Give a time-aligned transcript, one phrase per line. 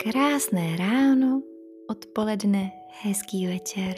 [0.00, 1.42] Krásné ráno,
[1.90, 2.72] odpoledne,
[3.04, 3.94] hezký večer.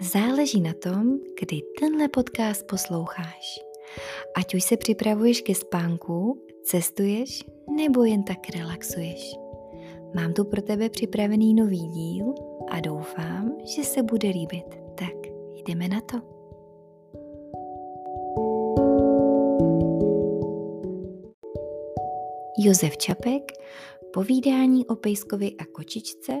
[0.00, 3.58] Záleží na tom, kdy tenhle podcast posloucháš.
[4.36, 7.44] Ať už se připravuješ ke spánku, cestuješ
[7.76, 9.34] nebo jen tak relaxuješ.
[10.14, 12.34] Mám tu pro tebe připravený nový díl
[12.70, 14.66] a doufám, že se bude líbit.
[14.94, 15.14] Tak
[15.66, 16.38] jdeme na to.
[22.60, 23.52] Josef Čapek
[24.12, 26.32] povídání o pejskovi a kočičce,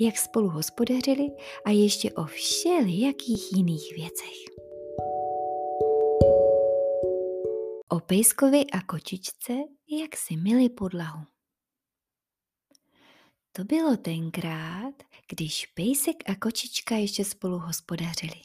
[0.00, 1.28] jak spolu hospodařili
[1.64, 4.54] a ještě o všelijakých jiných věcech.
[7.88, 9.52] O pejskovi a kočičce,
[10.02, 11.24] jak si mili podlahu.
[13.52, 14.94] To bylo tenkrát,
[15.28, 18.40] když pejsek a kočička ještě spolu hospodařili.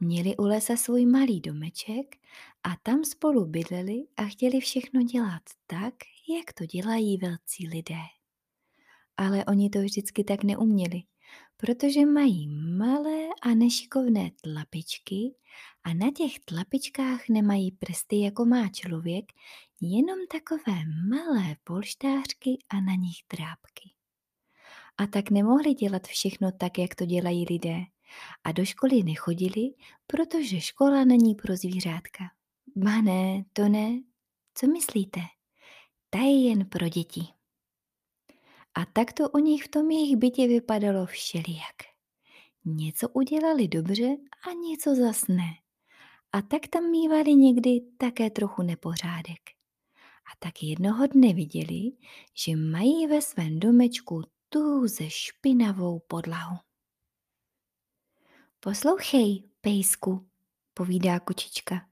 [0.00, 2.16] Měli u lesa svůj malý domeček
[2.62, 5.94] a tam spolu bydleli a chtěli všechno dělat tak,
[6.28, 8.00] jak to dělají velcí lidé.
[9.16, 11.02] Ale oni to vždycky tak neuměli,
[11.56, 15.34] protože mají malé a nešikovné tlapičky
[15.84, 19.24] a na těch tlapičkách nemají prsty, jako má člověk,
[19.80, 23.90] jenom takové malé polštářky a na nich trápky.
[24.98, 27.80] A tak nemohli dělat všechno tak, jak to dělají lidé.
[28.44, 29.74] A do školy nechodili,
[30.06, 32.24] protože škola není pro zvířátka.
[32.76, 34.00] Ba ne, to ne.
[34.54, 35.20] Co myslíte?
[36.14, 37.20] Ta je jen pro děti.
[38.74, 41.76] A tak to u nich v tom jejich bytě vypadalo všelijak.
[42.64, 44.16] Něco udělali dobře
[44.48, 45.54] a něco zas ne.
[46.32, 49.40] A tak tam mývali někdy také trochu nepořádek.
[50.32, 51.92] A tak jednoho dne viděli,
[52.34, 56.56] že mají ve svém domečku tu ze špinavou podlahu.
[58.60, 60.26] Poslouchej, pejsku,
[60.74, 61.88] povídá kočička.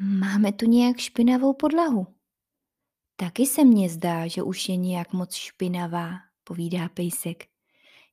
[0.00, 2.15] Máme tu nějak špinavou podlahu.
[3.16, 6.10] Taky se mně zdá, že už je nějak moc špinavá,
[6.44, 7.44] povídá pejsek.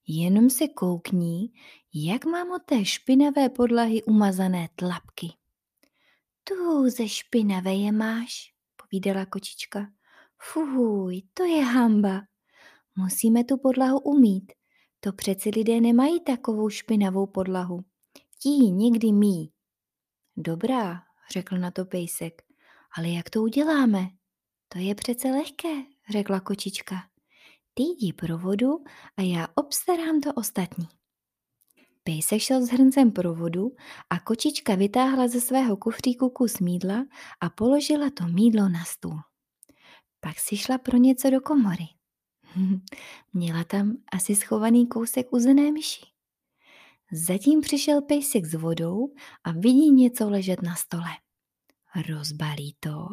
[0.07, 1.53] Jenom se koukní,
[1.93, 5.33] jak mám od té špinavé podlahy umazané tlapky.
[6.43, 9.87] Tu ze špinavé je máš, povídala kočička.
[10.41, 12.21] Fuhuj, to je hamba.
[12.95, 14.51] Musíme tu podlahu umít.
[14.99, 17.85] To přeci lidé nemají takovou špinavou podlahu.
[18.39, 19.51] Ti někdy mí.
[20.37, 21.03] Dobrá,
[21.33, 22.41] řekl na to pejsek,
[22.97, 24.07] ale jak to uděláme?
[24.73, 26.95] To je přece lehké, řekla kočička.
[27.73, 28.83] Ty jdi pro vodu
[29.17, 30.87] a já obstarám to ostatní.
[32.03, 33.71] Pejsek šel s hrncem pro vodu
[34.09, 37.05] a kočička vytáhla ze svého kufříku kus mídla
[37.41, 39.19] a položila to mídlo na stůl.
[40.19, 41.85] Pak si šla pro něco do komory.
[43.33, 46.05] Měla tam asi schovaný kousek uzené myši.
[47.11, 49.13] Zatím přišel pejsek s vodou
[49.43, 51.09] a vidí něco ležet na stole.
[52.09, 53.07] Rozbalí to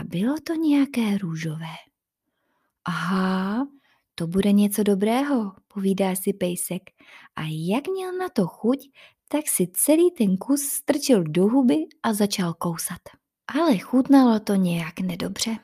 [0.00, 1.74] a bylo to nějaké růžové.
[2.84, 3.68] Aha,
[4.14, 6.82] to bude něco dobrého, povídá si pejsek.
[7.36, 8.78] A jak měl na to chuť,
[9.28, 13.00] tak si celý ten kus strčil do huby a začal kousat.
[13.46, 15.56] Ale chutnalo to nějak nedobře.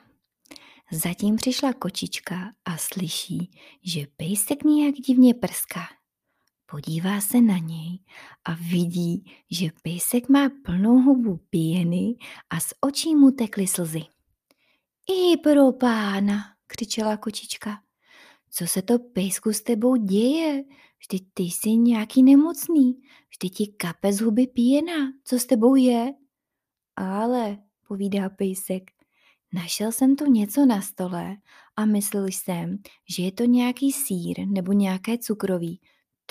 [0.91, 3.51] Zatím přišla kočička a slyší,
[3.83, 6.00] že pejsek nějak divně prská.
[6.71, 7.99] Podívá se na něj
[8.45, 12.15] a vidí, že pejsek má plnou hubu pěny
[12.49, 14.01] a z očí mu tekly slzy.
[15.11, 17.81] I pro pána, křičela kočička.
[18.51, 20.63] Co se to pejsku s tebou děje?
[20.99, 23.01] Vždyť ty jsi nějaký nemocný.
[23.29, 25.13] Vždyť ti kape z huby pěna.
[25.23, 26.13] Co s tebou je?
[26.95, 27.57] Ale,
[27.87, 28.91] povídá pejsek,
[29.53, 31.37] našel jsem tu něco na stole
[31.75, 32.77] a myslel jsem,
[33.09, 35.81] že je to nějaký sír nebo nějaké cukroví,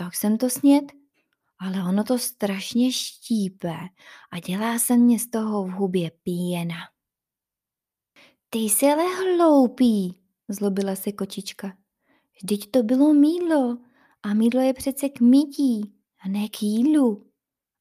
[0.04, 0.84] tak jsem to sněd,
[1.58, 3.74] ale ono to strašně štípe
[4.30, 6.76] a dělá se mě z toho v hubě píjena.
[8.50, 11.76] Ty jsi ale hloupý, zlobila se kočička.
[12.42, 13.78] Vždyť to bylo mídlo
[14.22, 15.94] a mídlo je přece k mytí
[16.24, 17.30] a ne k jídlu.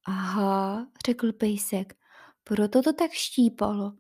[0.05, 1.97] Aha, řekl pejsek,
[2.43, 3.93] proto to tak štípalo.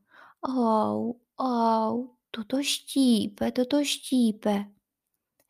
[0.43, 4.65] Au, au, toto štípe, toto štípe.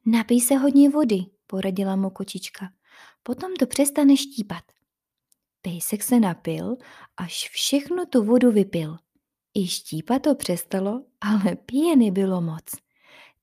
[0.06, 2.70] Napij se hodně vody, poradila mu kočička.
[3.24, 4.64] Potom to přestane štípat.
[5.62, 6.78] Pejsek se napil,
[7.18, 8.98] až všechno tu vodu vypil.
[9.54, 12.64] I štípat to přestalo, ale pěny bylo moc.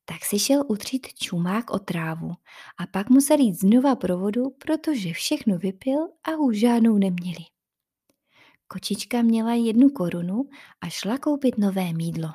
[0.04, 2.32] Tak si šel utřít čumák o trávu
[2.78, 7.44] a pak musel jít znova pro vodu, protože všechno vypil a už žádnou neměli.
[8.68, 10.48] Kočička měla jednu korunu
[10.80, 12.28] a šla koupit nové mídlo.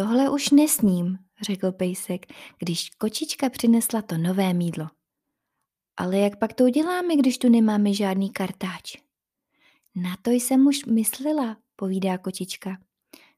[0.00, 2.26] Tohle už nesním, řekl pejsek,
[2.58, 4.86] když kočička přinesla to nové mídlo.
[5.96, 8.96] Ale jak pak to uděláme, když tu nemáme žádný kartáč?
[9.94, 12.78] Na to jsem už myslela, povídá kočička.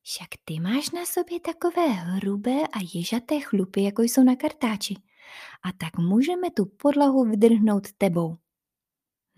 [0.03, 4.95] Však ty máš na sobě takové hrubé a ježaté chlupy, jako jsou na kartáči.
[5.63, 8.37] A tak můžeme tu podlahu vydrhnout tebou.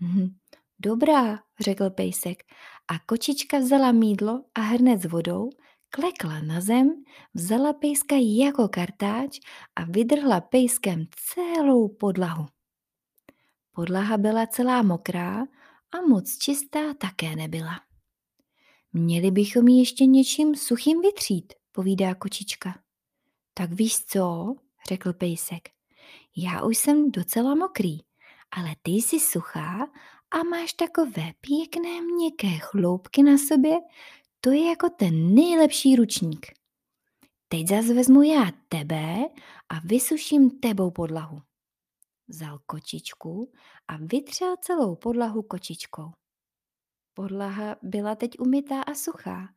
[0.01, 0.35] Hm,
[0.79, 2.43] dobrá, řekl pejsek
[2.87, 5.49] a kočička vzala mídlo a hrnec s vodou,
[5.95, 7.03] klekla na zem,
[7.33, 9.39] vzala pejska jako kartáč
[9.75, 12.45] a vydrhla pejskem celou podlahu.
[13.71, 15.45] Podlaha byla celá mokrá
[15.91, 17.81] a moc čistá také nebyla.
[18.93, 22.79] Měli bychom ji ještě něčím suchým vytřít, povídá kočička.
[23.53, 24.55] Tak víš co,
[24.89, 25.69] řekl pejsek.
[26.35, 27.97] Já už jsem docela mokrý,
[28.51, 29.87] ale ty jsi suchá
[30.31, 33.75] a máš takové pěkné měkké chloupky na sobě,
[34.45, 36.45] to je jako ten nejlepší ručník.
[37.47, 39.15] Teď zase vezmu já tebe
[39.69, 41.41] a vysuším tebou podlahu.
[42.27, 43.51] Vzal kočičku
[43.87, 46.11] a vytřel celou podlahu kočičkou.
[47.13, 49.49] Podlaha byla teď umytá a suchá,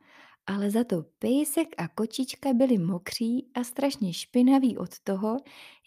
[0.47, 5.37] ale za to pejsek a kočička byli mokří a strašně špinaví od toho,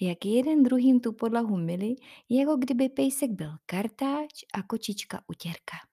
[0.01, 1.95] jak jeden druhým tu podlahu myli,
[2.29, 5.90] jako kdyby pejsek byl kartáč a kočička utěrka.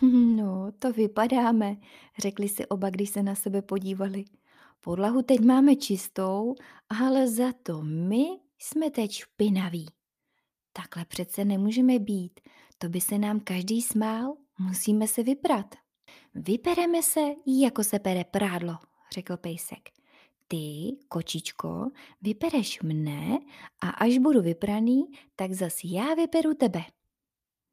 [0.36, 1.76] No, to vypadáme,
[2.18, 4.24] řekli si oba, když se na sebe podívali.
[4.80, 6.54] Podlahu teď máme čistou,
[7.00, 8.24] ale za to my
[8.58, 9.86] jsme teď špinaví.
[10.72, 12.40] Takhle přece nemůžeme být,
[12.78, 15.74] to by se nám každý smál, musíme se vyprat.
[16.34, 18.76] Vypereme se, jako se pere prádlo,
[19.14, 19.90] řekl pejsek.
[20.48, 21.90] Ty, kočičko,
[22.22, 23.38] vypereš mne
[23.80, 25.04] a až budu vypraný,
[25.36, 26.84] tak zas já vyperu tebe.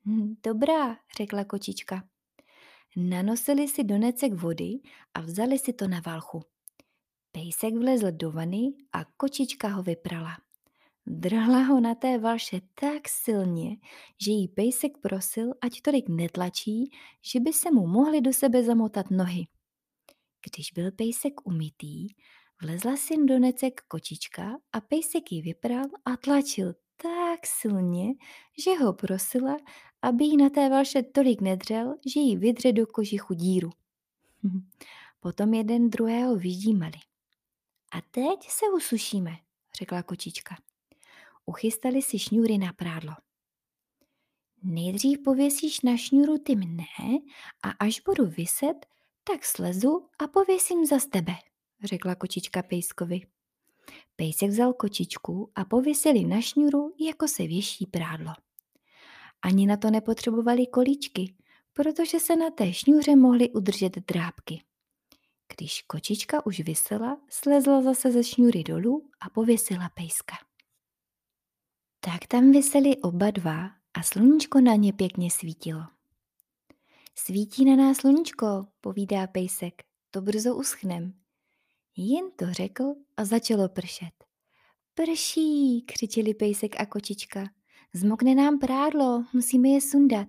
[0.06, 2.04] Hm, dobrá, řekla kočička.
[2.96, 4.80] Nanosili si do necek vody
[5.14, 6.44] a vzali si to na valchu.
[7.32, 10.38] Pejsek vlezl do vany a kočička ho vyprala.
[11.08, 13.78] Drhla ho na té valše tak silně,
[14.22, 19.12] že jí pejsek prosil, ať tolik netlačí, že by se mu mohly do sebe zamotat
[19.12, 19.48] nohy.
[20.46, 22.08] Když byl pejsek umytý,
[22.62, 28.14] vlezla si do necek kočička a pejsek ji vypral a tlačil tak silně,
[28.66, 29.58] že ho prosila,
[30.02, 33.70] aby jí na té valše tolik nedřel, že jí vydře do kožichu díru.
[35.20, 36.98] Potom jeden druhého vyždímali.
[37.92, 39.32] A teď se usušíme,
[39.78, 40.56] řekla kočička.
[41.46, 43.14] Uchystali si šňůry na prádlo.
[44.64, 46.84] Nejdřív pověsíš na šňůru ty mne
[47.64, 48.86] a až budu vyset,
[49.24, 51.34] tak slezu a pověsím za tebe,
[51.84, 53.22] řekla kočička pejskovi.
[54.16, 58.34] Pejsek vzal kočičku a pověsili na šňůru, jako se věší prádlo.
[59.42, 61.36] Ani na to nepotřebovali kolíčky,
[61.74, 64.64] protože se na té šňůře mohly udržet drápky.
[65.56, 70.36] Když kočička už vysela, slezla zase ze šňůry dolů a pověsila pejska.
[72.00, 75.82] Tak tam vyseli oba dva a sluníčko na ně pěkně svítilo.
[77.16, 81.14] Svítí na nás sluníčko, povídá pejsek, to brzo uschnem.
[81.98, 82.84] Jen to řekl
[83.18, 84.14] a začalo pršet.
[84.94, 87.50] Prší, křičeli pejsek a kočička.
[87.94, 90.28] Zmokne nám prádlo, musíme je sundat.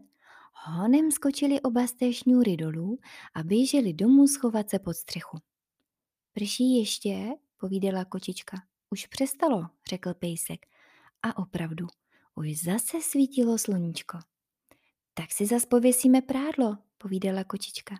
[0.53, 2.99] Honem skočili oba z té šňůry dolů
[3.35, 5.38] a běželi domů schovat se pod střechu.
[6.32, 8.56] Prší ještě, povídala kočička.
[8.91, 10.67] Už přestalo, řekl pejsek.
[11.23, 11.87] A opravdu,
[12.35, 14.19] už zase svítilo sluníčko.
[15.15, 17.94] Tak si zas pověsíme prádlo, povídala kočička.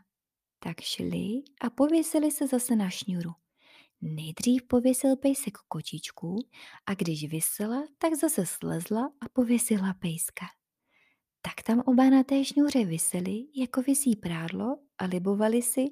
[0.58, 3.42] Tak šli a pověsili se zase na šňůru.
[4.03, 6.37] Nejdřív pověsil pejsek kočičku
[6.87, 10.47] a když vysela, tak zase slezla a pověsila pejska.
[11.43, 15.85] Tak tam oba na té šňůře vyseli, jako visí prádlo a libovali si,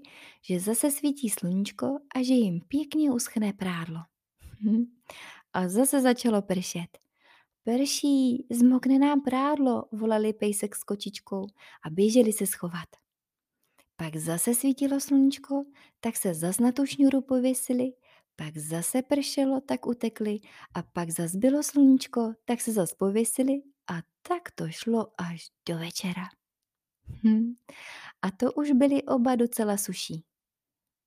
[0.42, 1.86] že zase svítí sluníčko
[2.16, 4.00] a že jim pěkně uschne prádlo.
[5.52, 6.98] a zase začalo pršet.
[7.64, 11.46] Prší, zmokne nám prádlo, volali pejsek s kočičkou
[11.84, 12.88] a běželi se schovat.
[14.00, 15.64] Pak zase svítilo sluníčko,
[16.00, 17.92] tak se zas na tu šňůru pověsili,
[18.36, 20.40] pak zase pršelo, tak utekli
[20.74, 25.78] a pak zas bylo sluníčko, tak se zas pověsili a tak to šlo až do
[25.78, 26.28] večera.
[27.24, 27.54] Hm.
[28.22, 30.24] A to už byli oba docela suší.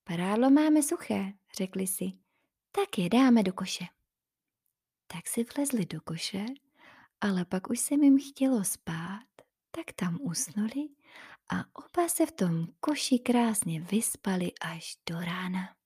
[0.03, 2.12] Prádlo máme suché, řekli si,
[2.71, 3.85] tak je dáme do koše.
[5.07, 6.45] Tak si vlezli do koše,
[7.21, 9.25] ale pak už se jim chtělo spát,
[9.71, 10.89] tak tam usnuli
[11.50, 15.82] a oba se v tom koši krásně vyspali až do rána.